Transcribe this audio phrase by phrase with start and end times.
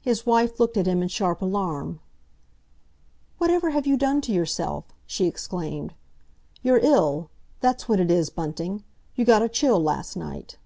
[0.00, 1.98] His wife looked at him in sharp alarm.
[3.38, 5.92] "Whatever have you done to yourself?" she exclaimed.
[6.62, 8.84] "You're ill—that's what it is, Bunting.
[9.16, 10.56] You got a chill last night!"